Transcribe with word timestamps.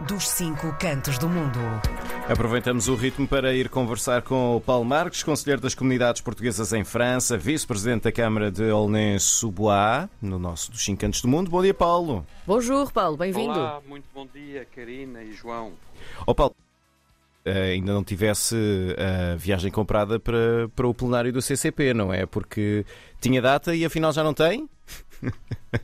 dos 0.00 0.28
cinco 0.28 0.74
cantos 0.78 1.18
do 1.18 1.28
mundo. 1.28 1.58
Aproveitamos 2.28 2.88
o 2.88 2.94
ritmo 2.94 3.26
para 3.26 3.54
ir 3.54 3.68
conversar 3.68 4.22
com 4.22 4.56
o 4.56 4.60
Paulo 4.60 4.84
Marques, 4.84 5.22
conselheiro 5.22 5.62
das 5.62 5.74
comunidades 5.74 6.20
portuguesas 6.20 6.72
em 6.72 6.84
França, 6.84 7.38
vice-presidente 7.38 8.02
da 8.02 8.12
Câmara 8.12 8.50
de 8.50 8.68
Aulnay-sous-Bois, 8.68 10.08
no 10.20 10.38
nosso 10.38 10.70
dos 10.70 10.84
cinco 10.84 11.00
cantos 11.00 11.22
do 11.22 11.28
mundo. 11.28 11.50
Bom 11.50 11.62
dia, 11.62 11.72
Paulo. 11.74 12.26
Bonjour, 12.46 12.92
Paulo, 12.92 13.16
bem-vindo. 13.16 13.58
Olá, 13.58 13.80
muito 13.86 14.04
bom 14.14 14.26
dia, 14.26 14.66
Karina 14.74 15.22
e 15.22 15.32
João. 15.32 15.72
Ó 16.26 16.34
Paulo, 16.34 16.54
eh, 16.58 16.65
ainda 17.46 17.92
não 17.92 18.02
tivesse 18.02 18.56
a 18.98 19.36
viagem 19.36 19.70
comprada 19.70 20.18
para, 20.18 20.68
para 20.74 20.86
o 20.86 20.94
plenário 20.94 21.32
do 21.32 21.40
CCP, 21.40 21.94
não 21.94 22.12
é? 22.12 22.26
Porque 22.26 22.84
tinha 23.20 23.40
data 23.40 23.74
e 23.74 23.84
afinal 23.84 24.12
já 24.12 24.24
não 24.24 24.34
tem? 24.34 24.68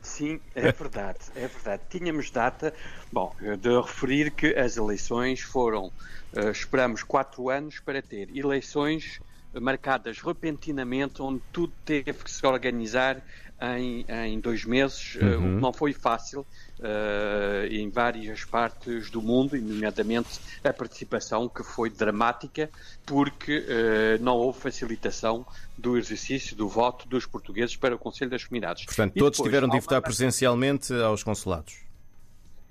Sim, 0.01 0.39
é 0.55 0.71
verdade, 0.71 1.19
é 1.35 1.47
verdade. 1.47 1.83
Tínhamos 1.89 2.29
data. 2.31 2.73
Bom, 3.11 3.35
de 3.59 3.81
referir 3.81 4.31
que 4.31 4.47
as 4.55 4.77
eleições 4.77 5.41
foram. 5.41 5.91
Uh, 6.35 6.49
esperamos 6.49 7.03
quatro 7.03 7.49
anos 7.49 7.79
para 7.79 8.01
ter 8.01 8.35
eleições 8.35 9.21
marcadas 9.61 10.19
repentinamente, 10.19 11.21
onde 11.21 11.41
tudo 11.51 11.73
teve 11.85 12.13
que 12.13 12.31
se 12.31 12.45
organizar 12.45 13.23
em, 13.61 14.05
em 14.09 14.39
dois 14.39 14.65
meses, 14.65 15.15
uhum. 15.15 15.21
uh, 15.21 15.37
o 15.37 15.55
que 15.55 15.61
não 15.61 15.73
foi 15.73 15.93
fácil 15.93 16.41
uh, 16.79 17.65
em 17.69 17.89
várias 17.89 18.43
partes 18.43 19.09
do 19.09 19.21
mundo, 19.21 19.55
nomeadamente 19.55 20.39
a 20.63 20.73
participação 20.73 21.47
que 21.47 21.63
foi 21.63 21.89
dramática, 21.89 22.69
porque 23.05 23.59
uh, 23.59 24.23
não 24.23 24.35
houve 24.35 24.59
facilitação 24.59 25.45
do 25.77 25.97
exercício 25.97 26.55
do 26.55 26.67
voto 26.67 27.07
dos 27.07 27.25
portugueses 27.25 27.75
para 27.75 27.95
o 27.95 27.97
Conselho 27.97 28.31
das 28.31 28.43
Comunidades. 28.43 28.85
Portanto, 28.85 29.13
todos 29.13 29.37
depois, 29.37 29.49
tiveram 29.49 29.69
de 29.69 29.79
votar 29.79 30.01
presencialmente 30.01 30.93
aos 30.93 31.23
consulados. 31.23 31.83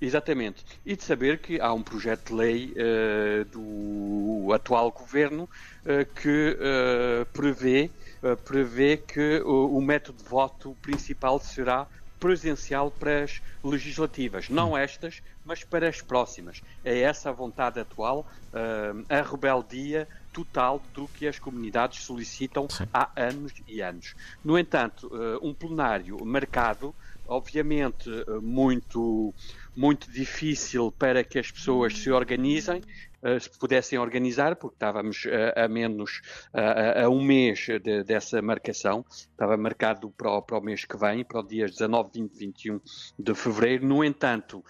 Exatamente. 0.02 0.64
E 0.84 0.96
de 0.96 1.04
saber 1.04 1.38
que 1.38 1.60
há 1.60 1.72
um 1.72 1.80
projeto 1.80 2.30
de 2.30 2.34
lei 2.34 2.74
uh, 2.74 3.44
do 3.44 4.52
atual 4.52 4.90
governo 4.90 5.44
uh, 5.44 6.04
que 6.20 6.58
uh, 6.58 7.24
prevê, 7.26 7.88
prevê 8.44 8.96
que 8.96 9.40
o, 9.44 9.78
o, 9.78 9.80
método 9.82 10.18
de 10.20 10.28
voto 10.28 10.76
principal 10.82 11.38
será 11.38 11.86
presencial 12.18 12.90
para 12.90 13.22
as 13.22 13.40
legislativas. 13.62 14.48
Não 14.48 14.76
estas, 14.76 15.22
mas 15.44 15.62
para 15.62 15.88
as 15.88 16.00
próximas. 16.00 16.62
É 16.84 17.00
essa 17.00 17.30
a 17.30 17.32
vontade 17.32 17.80
atual, 17.80 18.24
a 19.08 19.22
rebeldia 19.22 20.06
total 20.32 20.80
do 20.94 21.08
que 21.08 21.26
as 21.26 21.40
comunidades 21.40 22.04
solicitam 22.04 22.68
Sim. 22.70 22.84
há 22.94 23.10
anos 23.16 23.52
e 23.66 23.80
anos. 23.82 24.14
No 24.44 24.56
entanto, 24.56 25.10
um 25.42 25.52
plenário 25.52 26.24
marcado, 26.24 26.94
obviamente 27.26 28.08
muito 28.42 29.34
muito 29.74 30.10
difícil 30.10 30.92
para 30.92 31.24
que 31.24 31.38
as 31.38 31.50
pessoas 31.50 31.96
se 31.98 32.10
organizem, 32.10 32.82
se 33.40 33.58
pudessem 33.58 33.98
organizar, 33.98 34.56
porque 34.56 34.74
estávamos 34.74 35.24
uh, 35.26 35.64
a 35.64 35.68
menos 35.68 36.20
uh, 36.52 37.04
a 37.04 37.08
um 37.08 37.22
mês 37.22 37.66
de, 37.82 38.02
dessa 38.02 38.42
marcação, 38.42 39.04
estava 39.08 39.56
marcado 39.56 40.10
para 40.10 40.30
o, 40.30 40.42
para 40.42 40.58
o, 40.58 40.60
mês 40.60 40.84
que 40.84 40.96
vem, 40.96 41.24
para 41.24 41.40
os 41.40 41.48
dias 41.48 41.70
19, 41.72 42.10
20, 42.12 42.38
21 42.38 42.80
de 43.18 43.34
fevereiro. 43.34 43.86
No 43.86 44.04
entanto, 44.04 44.64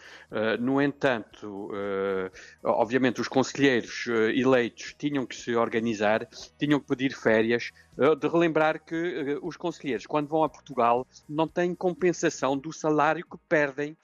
no 0.61 0.81
entanto, 0.81 1.71
obviamente 2.63 3.21
os 3.21 3.29
conselheiros 3.29 4.07
eleitos 4.35 4.95
tinham 4.99 5.27
que 5.27 5.37
se 5.37 5.55
organizar, 5.55 6.27
tinham 6.59 6.81
que 6.81 6.87
pedir 6.87 7.15
férias, 7.15 7.71
de 8.19 8.29
relembrar 8.29 8.83
que 8.85 9.39
os 9.43 9.57
conselheiros, 9.57 10.07
quando 10.07 10.29
vão 10.29 10.43
a 10.43 10.49
Portugal, 10.49 11.07
não 11.29 11.47
têm 11.47 11.75
compensação 11.75 12.57
do 12.57 12.73
salário 12.73 13.25
que 13.25 13.37
perdem 13.49 13.97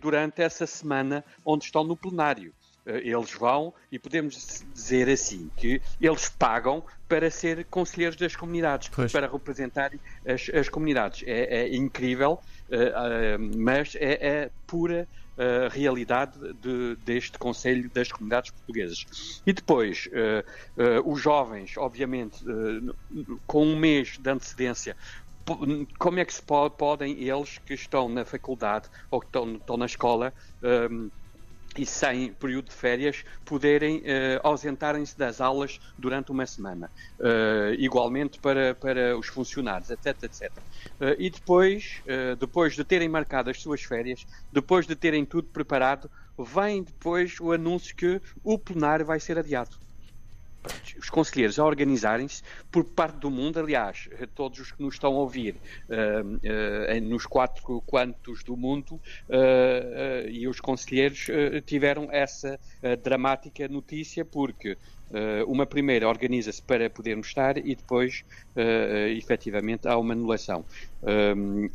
durante 0.00 0.42
essa 0.42 0.66
semana 0.66 1.24
onde 1.44 1.64
estão 1.64 1.84
no 1.84 1.96
plenário. 1.96 2.54
Uh, 2.86 2.96
eles 3.02 3.32
vão, 3.32 3.74
e 3.90 3.98
podemos 3.98 4.64
dizer 4.72 5.08
assim, 5.08 5.50
que 5.56 5.82
eles 6.00 6.28
pagam 6.28 6.84
para 7.08 7.30
ser 7.30 7.64
conselheiros 7.66 8.16
das 8.16 8.36
comunidades, 8.36 8.88
pois. 8.88 9.12
para 9.12 9.26
representarem 9.26 9.98
as, 10.26 10.48
as 10.54 10.68
comunidades. 10.68 11.22
É, 11.26 11.62
é 11.62 11.76
incrível, 11.76 12.40
uh, 12.68 13.58
mas 13.58 13.94
é, 13.96 14.26
é 14.26 14.50
pura 14.66 15.08
Uh, 15.36 15.68
realidade 15.70 16.32
de, 16.62 16.96
deste 17.04 17.36
Conselho 17.36 17.90
das 17.90 18.10
Comunidades 18.10 18.50
Portuguesas. 18.52 19.42
E 19.44 19.52
depois, 19.52 20.06
uh, 20.06 21.02
uh, 21.02 21.12
os 21.12 21.20
jovens, 21.20 21.76
obviamente, 21.76 22.42
com 23.46 23.66
um 23.66 23.76
mês 23.76 24.16
de 24.16 24.30
antecedência, 24.30 24.96
como 25.98 26.18
é 26.18 26.24
que 26.24 26.34
se 26.34 26.42
pode, 26.42 26.74
podem 26.76 27.22
eles 27.22 27.58
que 27.58 27.74
estão 27.74 28.08
na 28.08 28.24
faculdade 28.24 28.88
ou 29.10 29.20
que 29.20 29.26
estão, 29.26 29.54
estão 29.54 29.76
na 29.76 29.86
escola 29.86 30.32
um, 30.90 31.10
e 31.76 31.86
sem 31.86 32.32
período 32.32 32.66
de 32.66 32.74
férias 32.74 33.24
poderem 33.44 33.98
uh, 33.98 34.40
ausentarem-se 34.42 35.16
das 35.16 35.40
aulas 35.40 35.80
durante 35.98 36.30
uma 36.30 36.46
semana. 36.46 36.90
Uh, 37.18 37.74
igualmente 37.78 38.38
para, 38.38 38.74
para 38.74 39.16
os 39.16 39.26
funcionários, 39.26 39.90
etc, 39.90 40.22
etc. 40.22 40.50
Uh, 41.00 41.14
e 41.18 41.30
depois, 41.30 42.02
depois 42.38 42.74
de 42.74 42.84
terem 42.84 43.08
marcado 43.08 43.50
as 43.50 43.60
suas 43.60 43.82
férias, 43.82 44.26
depois 44.52 44.86
de 44.86 44.94
terem 44.94 45.24
tudo 45.24 45.48
preparado, 45.48 46.10
vem 46.38 46.82
depois 46.82 47.38
o 47.40 47.52
anúncio 47.52 47.94
que 47.94 48.20
o 48.42 48.58
plenário 48.58 49.04
vai 49.04 49.20
ser 49.20 49.38
adiado 49.38 49.76
os 50.98 51.10
conselheiros 51.10 51.58
a 51.58 51.64
organizarem-se 51.64 52.42
por 52.70 52.84
parte 52.84 53.18
do 53.18 53.30
mundo, 53.30 53.58
aliás, 53.58 54.08
todos 54.34 54.58
os 54.58 54.72
que 54.72 54.82
nos 54.82 54.94
estão 54.94 55.14
a 55.14 55.18
ouvir 55.18 55.56
uh, 55.88 56.98
uh, 56.98 57.00
nos 57.02 57.26
quatro 57.26 57.80
cantos 57.82 58.42
do 58.42 58.56
mundo 58.56 58.94
uh, 59.28 60.28
e 60.28 60.46
os 60.48 60.60
conselheiros 60.60 61.26
tiveram 61.64 62.08
essa 62.10 62.58
dramática 63.02 63.68
notícia 63.68 64.24
porque 64.24 64.76
uma 65.46 65.66
primeira 65.66 66.08
organiza-se 66.08 66.60
para 66.62 66.90
podermos 66.90 67.28
estar 67.28 67.56
e 67.56 67.74
depois, 67.74 68.24
efetivamente, 69.16 69.86
há 69.86 69.96
uma 69.96 70.12
anulação. 70.14 70.64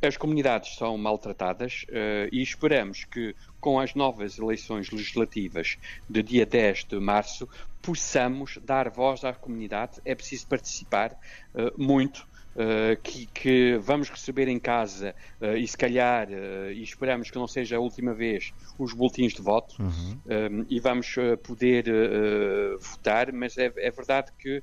as 0.02 0.18
comunidades 0.18 0.76
são 0.76 0.98
maltratadas 0.98 1.86
e 2.32 2.42
esperamos 2.42 3.06
que 3.06 3.34
com 3.62 3.80
as 3.80 3.94
novas 3.94 4.40
eleições 4.40 4.90
legislativas 4.90 5.78
de 6.10 6.24
dia 6.24 6.46
10 6.46 6.86
de 6.86 7.00
março, 7.00 7.48
possamos 7.82 8.58
dar 8.64 8.90
voz 8.90 9.24
à 9.24 9.34
comunidade. 9.34 10.02
É 10.04 10.16
preciso 10.16 10.48
participar 10.48 11.14
uh, 11.54 11.72
muito. 11.82 12.28
Uh, 12.54 13.00
que, 13.02 13.28
que, 13.28 13.78
vamos 13.78 14.10
receber 14.10 14.50
em 14.50 14.60
casa 14.60 15.16
uh, 15.40 15.56
e 15.56 15.66
se 15.66 15.78
calhar, 15.78 16.28
e 16.30 16.84
esperamos 16.84 17.32
que 17.32 17.38
não 17.38 17.48
seja 17.48 17.78
a 17.78 17.80
última 17.80 18.14
vez, 18.14 18.54
os 18.78 18.94
boletins 18.94 19.34
de 19.34 19.42
voto 19.42 19.82
uhum. 19.82 20.66
e 20.70 20.80
vamos 20.80 21.16
poder 21.44 21.86
votar, 22.78 23.32
mas 23.32 23.58
é, 23.58 23.72
é 23.78 23.90
verdade 23.90 24.32
que 24.38 24.62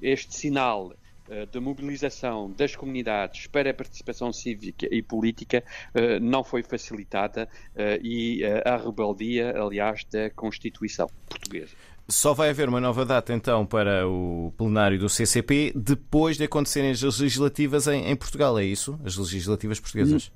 este 0.00 0.34
sinal 0.34 0.94
eh, 1.26 1.46
de 1.46 1.58
mobilização 1.58 2.52
das 2.52 2.76
comunidades 2.76 3.46
para 3.46 3.70
a 3.70 3.74
participação 3.74 4.30
cívica 4.30 4.86
e 4.90 5.00
política 5.02 5.64
eh, 5.94 6.20
não 6.20 6.44
foi 6.44 6.62
facilitada 6.62 7.48
eh, 7.74 7.98
e 8.02 8.44
a 8.44 8.76
rebeldia, 8.76 9.58
aliás, 9.58 10.04
da 10.04 10.28
Constituição 10.28 11.08
portuguesa. 11.26 11.74
Só 12.08 12.34
vai 12.34 12.50
haver 12.50 12.68
uma 12.68 12.80
nova 12.80 13.04
data 13.04 13.32
então 13.32 13.64
para 13.64 14.06
o 14.06 14.52
plenário 14.58 14.98
do 14.98 15.08
CCP 15.08 15.72
depois 15.74 16.36
de 16.36 16.44
acontecerem 16.44 16.90
as 16.90 17.02
legislativas 17.02 17.86
em, 17.86 18.10
em 18.10 18.16
Portugal, 18.16 18.58
é 18.58 18.64
isso? 18.64 18.98
As 19.04 19.16
legislativas 19.16 19.80
portuguesas? 19.80 20.30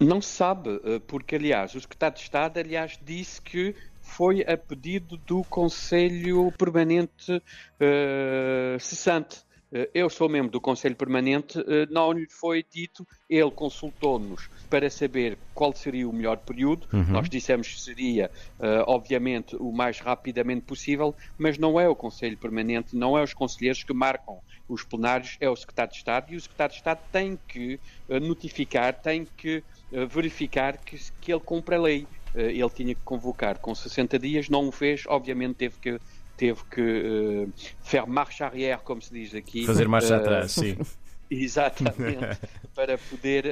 Não 0.00 0.22
se 0.22 0.30
sabe, 0.30 0.80
porque 1.06 1.36
aliás 1.36 1.74
o 1.74 1.80
secretário 1.80 2.16
de 2.16 2.22
Estado 2.22 2.58
aliás 2.58 2.98
disse 3.04 3.42
que 3.42 3.74
foi 4.10 4.42
a 4.42 4.56
pedido 4.56 5.16
do 5.18 5.44
Conselho 5.44 6.52
Permanente 6.52 7.32
uh, 7.32 8.80
cessante 8.80 9.38
eh, 9.38 9.49
eu 9.94 10.10
sou 10.10 10.28
membro 10.28 10.50
do 10.50 10.60
Conselho 10.60 10.96
Permanente, 10.96 11.58
eh, 11.60 11.86
não 11.90 12.12
lhe 12.12 12.28
foi 12.28 12.64
dito, 12.68 13.06
ele 13.28 13.50
consultou-nos 13.50 14.48
para 14.68 14.90
saber 14.90 15.38
qual 15.54 15.72
seria 15.72 16.08
o 16.08 16.12
melhor 16.12 16.38
período. 16.38 16.88
Uhum. 16.92 17.04
Nós 17.04 17.28
dissemos 17.28 17.68
que 17.68 17.80
seria, 17.80 18.30
uh, 18.58 18.84
obviamente, 18.86 19.54
o 19.56 19.70
mais 19.70 20.00
rapidamente 20.00 20.62
possível, 20.62 21.14
mas 21.38 21.56
não 21.56 21.78
é 21.78 21.88
o 21.88 21.94
Conselho 21.94 22.36
Permanente, 22.36 22.96
não 22.96 23.16
é 23.16 23.22
os 23.22 23.32
conselheiros 23.32 23.84
que 23.84 23.92
marcam 23.92 24.40
os 24.68 24.82
plenários, 24.82 25.36
é 25.40 25.48
o 25.48 25.54
Secretário 25.54 25.92
de 25.92 25.98
Estado 25.98 26.32
e 26.32 26.36
o 26.36 26.40
Secretário 26.40 26.72
de 26.72 26.78
Estado 26.78 27.00
tem 27.12 27.38
que 27.46 27.78
notificar, 28.08 28.94
tem 28.94 29.26
que 29.36 29.62
verificar 30.08 30.78
que, 30.78 30.98
que 31.20 31.32
ele 31.32 31.40
cumpre 31.40 31.74
a 31.74 31.80
lei. 31.80 32.06
ele 32.34 32.70
tinha 32.70 32.94
que 32.94 33.00
convocar 33.04 33.58
com 33.58 33.74
60 33.74 34.18
dias, 34.18 34.48
não 34.48 34.68
o 34.68 34.72
fez, 34.72 35.02
obviamente 35.08 35.56
teve 35.56 35.76
que 35.78 36.00
teve 36.40 36.64
que 36.70 36.80
uh, 36.80 37.52
faire 37.82 38.08
marche 38.08 38.42
arrière, 38.42 38.80
como 38.82 39.02
se 39.02 39.12
diz 39.12 39.34
aqui. 39.34 39.66
Fazer 39.66 39.86
marcha 39.86 40.16
uh, 40.16 40.20
atrás, 40.20 40.52
sim. 40.52 40.74
Exatamente, 41.30 42.40
para 42.74 42.98
poder, 42.98 43.44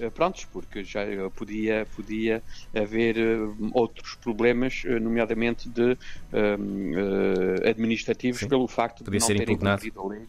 uh, 0.00 0.10
prontos, 0.10 0.46
porque 0.46 0.82
já 0.82 1.02
podia, 1.36 1.86
podia 1.94 2.42
haver 2.74 3.16
uh, 3.18 3.70
outros 3.72 4.16
problemas, 4.16 4.82
nomeadamente 5.00 5.68
de 5.68 5.92
uh, 5.92 7.68
administrativos, 7.68 8.40
Sim. 8.40 8.48
pelo 8.48 8.66
facto 8.66 9.04
podia 9.04 9.20
de 9.20 9.28
não 9.28 9.36
terem 9.36 9.56
cumprido 9.56 10.00
a 10.00 10.08
lei. 10.08 10.22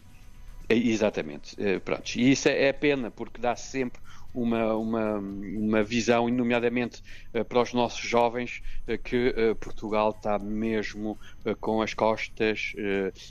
Exatamente, 0.70 1.56
pronto. 1.84 2.16
E 2.16 2.30
isso 2.30 2.48
é, 2.48 2.66
é 2.66 2.72
pena, 2.72 3.10
porque 3.10 3.40
dá 3.40 3.56
sempre 3.56 4.00
uma, 4.32 4.74
uma, 4.74 5.18
uma 5.18 5.82
visão, 5.82 6.28
nomeadamente 6.28 7.02
para 7.48 7.60
os 7.60 7.72
nossos 7.72 8.00
jovens, 8.00 8.62
que 9.02 9.34
Portugal 9.58 10.10
está 10.10 10.38
mesmo 10.38 11.18
com 11.60 11.82
as 11.82 11.92
costas 11.94 12.72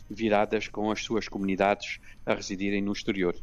viradas 0.10 0.68
com 0.68 0.92
as 0.92 1.02
suas 1.02 1.30
comunidades 1.30 2.00
a 2.26 2.34
residirem 2.34 2.82
no 2.82 2.92
exterior. 2.92 3.34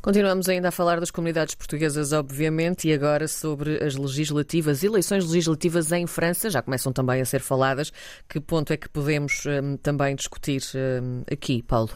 Continuamos 0.00 0.48
ainda 0.48 0.68
a 0.68 0.72
falar 0.72 0.98
das 0.98 1.10
comunidades 1.10 1.54
portuguesas, 1.54 2.12
obviamente, 2.12 2.88
e 2.88 2.92
agora 2.92 3.28
sobre 3.28 3.82
as 3.84 3.96
legislativas, 3.96 4.82
eleições 4.82 5.28
legislativas 5.28 5.92
em 5.92 6.06
França, 6.06 6.48
já 6.48 6.62
começam 6.62 6.92
também 6.92 7.20
a 7.20 7.24
ser 7.24 7.40
faladas. 7.40 7.92
Que 8.28 8.40
ponto 8.40 8.72
é 8.72 8.76
que 8.76 8.88
podemos 8.88 9.44
também 9.82 10.16
discutir 10.16 10.62
aqui, 11.30 11.62
Paulo? 11.62 11.90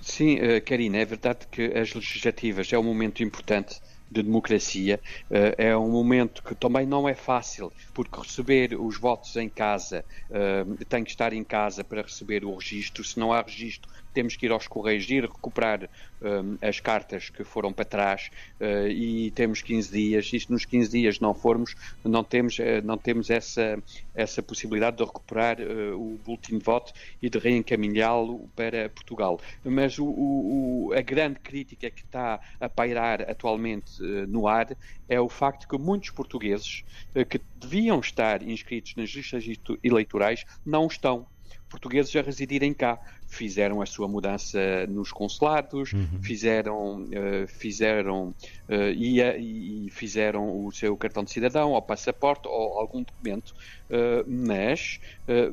Sim, 0.00 0.36
uh, 0.38 0.64
Karina, 0.64 0.98
é 0.98 1.04
verdade 1.04 1.46
que 1.50 1.62
as 1.76 1.92
legislativas 1.92 2.72
é 2.72 2.78
um 2.78 2.84
momento 2.84 3.22
importante 3.22 3.80
de 4.10 4.22
democracia. 4.22 5.00
Uh, 5.30 5.54
é 5.58 5.76
um 5.76 5.90
momento 5.90 6.42
que 6.42 6.54
também 6.54 6.86
não 6.86 7.08
é 7.08 7.14
fácil, 7.14 7.72
porque 7.92 8.18
receber 8.20 8.78
os 8.80 8.98
votos 8.98 9.34
em 9.36 9.48
casa, 9.50 10.04
uh, 10.30 10.84
tem 10.86 11.02
que 11.04 11.10
estar 11.10 11.32
em 11.32 11.44
casa 11.44 11.82
para 11.84 12.02
receber 12.02 12.44
o 12.44 12.54
registro. 12.56 13.02
Se 13.04 13.18
não 13.18 13.32
há 13.32 13.42
registro, 13.42 13.90
temos 14.18 14.34
que 14.34 14.46
ir 14.46 14.50
aos 14.50 14.66
Correios, 14.66 15.08
ir 15.08 15.22
recuperar 15.22 15.88
um, 16.20 16.58
as 16.60 16.80
cartas 16.80 17.30
que 17.30 17.44
foram 17.44 17.72
para 17.72 17.84
trás 17.84 18.32
uh, 18.60 18.88
e 18.88 19.30
temos 19.30 19.62
15 19.62 19.92
dias. 19.92 20.28
E 20.32 20.40
se 20.40 20.50
nos 20.50 20.64
15 20.64 20.90
dias 20.90 21.20
não 21.20 21.32
formos, 21.32 21.76
não 22.02 22.24
temos, 22.24 22.58
uh, 22.58 22.82
não 22.82 22.98
temos 22.98 23.30
essa, 23.30 23.80
essa 24.16 24.42
possibilidade 24.42 24.96
de 24.96 25.04
recuperar 25.04 25.58
uh, 25.60 25.94
o 25.94 26.18
boletim 26.26 26.58
de 26.58 26.64
voto 26.64 26.92
e 27.22 27.30
de 27.30 27.38
reencaminhá-lo 27.38 28.50
para 28.56 28.88
Portugal. 28.88 29.40
Mas 29.64 30.00
o, 30.00 30.06
o, 30.06 30.92
a 30.96 31.00
grande 31.00 31.38
crítica 31.38 31.88
que 31.88 32.02
está 32.02 32.40
a 32.60 32.68
pairar 32.68 33.22
atualmente 33.30 34.02
no 34.26 34.48
ar 34.48 34.76
é 35.08 35.20
o 35.20 35.28
facto 35.28 35.68
que 35.68 35.78
muitos 35.78 36.10
portugueses 36.10 36.82
que 37.28 37.40
deviam 37.54 38.00
estar 38.00 38.42
inscritos 38.42 38.96
nas 38.96 39.10
listas 39.10 39.44
eleitorais 39.84 40.44
não 40.66 40.88
estão 40.88 41.24
portugueses 41.68 42.14
a 42.16 42.22
residirem 42.22 42.72
cá. 42.72 42.98
Fizeram 43.26 43.82
a 43.82 43.86
sua 43.86 44.08
mudança 44.08 44.86
nos 44.88 45.12
consulados, 45.12 45.92
uhum. 45.92 46.22
fizeram, 46.22 47.02
uh, 47.02 47.46
fizeram 47.46 48.34
uh, 48.68 48.74
e, 48.96 49.20
e, 49.20 49.90
fizeram 49.90 50.66
o 50.66 50.72
seu 50.72 50.96
cartão 50.96 51.22
de 51.22 51.30
cidadão, 51.30 51.72
ou 51.72 51.82
passaporte, 51.82 52.48
ou 52.48 52.78
algum 52.78 53.02
documento, 53.02 53.54
uh, 53.90 54.24
mas 54.26 54.98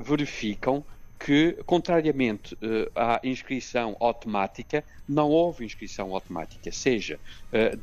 verificam 0.06 0.83
que, 1.19 1.53
contrariamente 1.65 2.57
à 2.94 3.19
inscrição 3.23 3.95
automática, 4.00 4.83
não 5.07 5.29
houve 5.29 5.65
inscrição 5.65 6.13
automática, 6.13 6.71
seja 6.71 7.19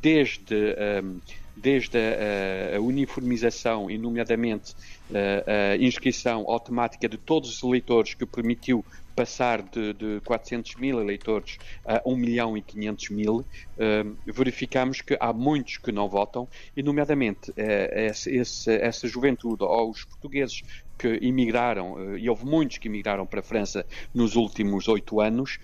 desde 0.00 0.54
um, 1.02 1.18
desde 1.56 1.98
a, 1.98 2.76
a, 2.76 2.80
uniformização 2.80 3.90
e, 3.90 3.98
nomeadamente, 3.98 4.74
a, 5.10 5.72
a, 5.72 5.76
inscrição 5.76 6.44
automática 6.48 7.08
de 7.08 7.18
todos 7.18 7.50
os 7.50 7.62
eleitores 7.62 8.14
que 8.14 8.26
permitiu 8.26 8.84
passar 9.14 9.62
de, 9.62 9.92
de 9.92 10.20
400 10.24 10.76
mil 10.76 11.00
eleitores 11.00 11.58
a 11.84 12.00
1 12.04 12.16
milhão 12.16 12.56
e 12.56 12.62
500 12.62 13.10
mil, 13.10 13.36
uh, 13.40 14.16
verificamos 14.26 15.00
que 15.00 15.16
há 15.20 15.32
muitos 15.32 15.76
que 15.76 15.92
não 15.92 16.08
votam, 16.08 16.48
e, 16.76 16.82
nomeadamente, 16.82 17.52
esse, 17.56 18.34
esse, 18.34 18.72
essa 18.72 19.06
juventude 19.06 19.62
ou 19.64 19.90
os 19.90 20.04
portugueses 20.04 20.62
que 20.98 21.18
imigraram, 21.20 21.92
uh, 21.92 22.18
e 22.18 22.28
houve 22.28 22.44
muitos 22.44 22.78
que 22.78 22.88
imigraram 22.88 23.26
para 23.26 23.40
a 23.40 23.42
França 23.42 23.84
nos 24.14 24.34
últimos 24.34 24.88
oito 24.88 25.20
anos, 25.20 25.58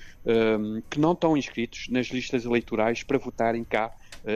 que 0.91 1.01
não 1.01 1.13
estão 1.13 1.37
inscritos 1.37 1.89
nas 1.89 2.09
listas 2.09 2.45
eleitorais 2.45 3.03
para 3.03 3.17
votarem 3.17 3.65
cá 3.65 3.91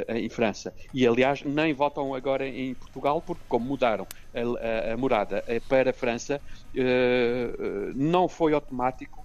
em 0.08 0.28
França. 0.28 0.72
E, 0.92 1.06
aliás, 1.06 1.42
nem 1.42 1.72
votam 1.72 2.14
agora 2.14 2.46
em 2.46 2.74
Portugal, 2.74 3.22
porque, 3.24 3.42
como 3.48 3.66
mudaram 3.66 4.06
a, 4.34 4.90
a, 4.90 4.94
a 4.94 4.96
morada 4.96 5.44
eh, 5.46 5.60
para 5.60 5.90
a 5.90 5.92
França, 5.92 6.40
uh, 6.74 7.92
não 7.94 8.28
foi 8.28 8.52
automático 8.52 9.22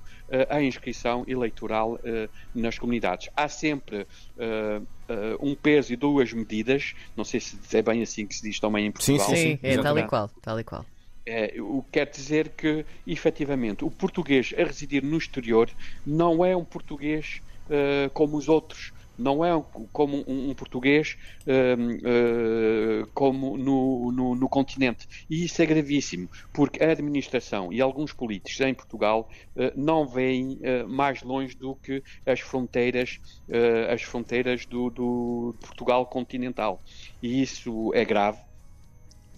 a 0.50 0.62
inscrição 0.62 1.24
eleitoral 1.26 1.98
nas 2.54 2.78
comunidades. 2.78 3.30
Há 3.34 3.48
sempre 3.48 4.06
um 5.40 5.56
peso 5.56 5.94
e 5.94 5.96
duas 5.96 6.34
medidas, 6.34 6.94
não 7.16 7.24
sei 7.24 7.40
se 7.40 7.58
é 7.72 7.82
bem 7.82 8.02
assim 8.02 8.28
que 8.28 8.36
se 8.36 8.42
diz 8.42 8.60
também 8.60 8.88
em 8.88 8.92
Portugal. 8.92 9.26
Sim, 9.26 9.36
sim, 9.36 9.42
sim. 9.42 9.60
é 9.64 9.78
tal 9.78 9.98
e 9.98 10.04
qual. 10.06 10.30
Tal 10.42 10.60
e 10.60 10.66
qual. 10.66 10.86
É, 11.30 11.54
o 11.60 11.84
que 11.84 11.92
quer 11.92 12.10
dizer 12.10 12.50
que, 12.56 12.86
efetivamente, 13.06 13.84
o 13.84 13.92
português 13.92 14.54
a 14.58 14.64
residir 14.64 15.04
no 15.04 15.18
exterior 15.18 15.70
não 16.06 16.46
é 16.46 16.56
um 16.56 16.64
português 16.64 17.42
uh, 17.66 18.10
como 18.12 18.38
os 18.38 18.48
outros 18.48 18.94
não 19.18 19.44
é 19.44 19.64
como 19.92 20.24
um, 20.28 20.50
um 20.50 20.54
português 20.54 21.18
uh, 21.46 23.04
uh, 23.04 23.08
como 23.14 23.58
no, 23.58 24.12
no, 24.12 24.36
no, 24.36 24.50
continente. 24.50 25.08
E 25.30 25.46
isso 25.46 25.62
é 25.62 25.66
gravíssimo, 25.66 26.30
porque 26.54 26.84
a 26.84 26.92
administração 26.92 27.72
e 27.74 27.82
alguns 27.82 28.14
políticos 28.14 28.60
em 28.62 28.74
Portugal 28.74 29.30
uh, 29.56 29.72
não 29.76 30.08
veem 30.08 30.60
mais 30.88 31.24
longe 31.24 31.56
do 31.56 31.76
que 31.76 32.04
as 32.26 32.40
fronteiras, 32.40 33.20
as 33.92 34.02
fronteiras 34.02 34.66
do, 34.66 34.90
do 34.90 35.56
Portugal 35.60 36.06
continental. 36.06 36.82
E 37.22 37.42
isso 37.42 37.92
é 37.94 38.06
grave 38.06 38.47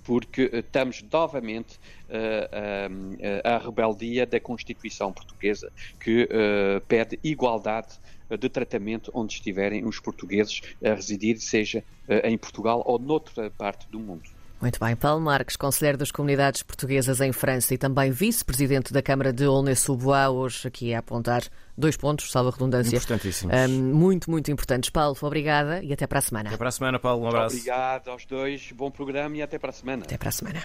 porque 0.09 0.49
estamos 0.51 1.03
novamente 1.03 1.77
uh, 2.09 3.13
uh, 3.13 3.41
à 3.43 3.59
rebeldia 3.59 4.25
da 4.25 4.39
Constituição 4.39 5.13
portuguesa, 5.13 5.71
que 5.99 6.23
uh, 6.23 6.81
pede 6.87 7.19
igualdade 7.23 7.99
de 8.27 8.49
tratamento 8.49 9.11
onde 9.13 9.33
estiverem 9.33 9.85
os 9.85 9.99
portugueses 9.99 10.61
a 10.83 10.95
residir, 10.95 11.37
seja 11.39 11.83
em 12.23 12.37
Portugal 12.39 12.81
ou 12.87 12.97
noutra 12.97 13.51
parte 13.51 13.87
do 13.89 13.99
mundo. 13.99 14.23
Muito 14.61 14.79
bem. 14.79 14.95
Paulo 14.95 15.21
Marques, 15.21 15.55
conselheiro 15.55 15.97
das 15.97 16.11
comunidades 16.11 16.63
portuguesas 16.63 17.21
em 17.21 17.31
França 17.31 17.73
e 17.73 17.77
também 17.77 18.11
vice-presidente 18.11 18.91
da 18.91 19.01
Câmara 19.01 19.31
de 19.31 19.45
Aulnay-sous-Bois, 19.45 20.29
hoje 20.29 20.67
aqui 20.67 20.93
a 20.93 20.99
apontar 20.99 21.43
dois 21.77 21.95
pontos, 21.95 22.29
salvo 22.29 22.49
a 22.49 22.51
redundância. 22.51 22.97
Importantíssimos. 22.97 23.55
Um, 23.55 23.93
muito, 23.93 24.29
muito 24.29 24.51
importantes. 24.51 24.89
Paulo, 24.89 25.17
obrigada 25.21 25.81
e 25.81 25.93
até 25.93 26.05
para 26.05 26.19
a 26.19 26.21
semana. 26.21 26.49
Até 26.49 26.57
para 26.57 26.67
a 26.67 26.71
semana, 26.71 26.99
Paulo. 26.99 27.23
Um 27.23 27.27
abraço. 27.27 27.55
Obrigado 27.55 28.09
aos 28.09 28.25
dois. 28.25 28.71
Bom 28.73 28.91
programa 28.91 29.37
e 29.37 29.41
até 29.41 29.57
para 29.57 29.69
a 29.69 29.73
semana. 29.73 30.03
Até 30.03 30.17
para 30.17 30.29
a 30.29 30.31
semana. 30.31 30.57